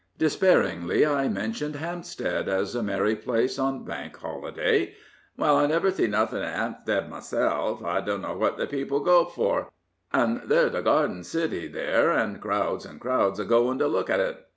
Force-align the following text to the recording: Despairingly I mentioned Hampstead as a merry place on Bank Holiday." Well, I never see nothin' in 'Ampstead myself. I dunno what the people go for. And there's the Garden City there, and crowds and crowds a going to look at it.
Despairingly 0.17 1.05
I 1.05 1.27
mentioned 1.27 1.75
Hampstead 1.75 2.49
as 2.49 2.73
a 2.73 2.81
merry 2.81 3.15
place 3.15 3.59
on 3.59 3.85
Bank 3.85 4.17
Holiday." 4.17 4.95
Well, 5.37 5.57
I 5.57 5.67
never 5.67 5.91
see 5.91 6.07
nothin' 6.07 6.39
in 6.41 6.49
'Ampstead 6.49 7.07
myself. 7.07 7.83
I 7.83 8.01
dunno 8.01 8.35
what 8.35 8.57
the 8.57 8.65
people 8.65 9.01
go 9.01 9.25
for. 9.25 9.69
And 10.11 10.41
there's 10.45 10.71
the 10.71 10.81
Garden 10.81 11.23
City 11.23 11.67
there, 11.67 12.09
and 12.09 12.41
crowds 12.41 12.83
and 12.83 12.99
crowds 12.99 13.39
a 13.39 13.45
going 13.45 13.77
to 13.77 13.87
look 13.87 14.09
at 14.09 14.19
it. 14.19 14.43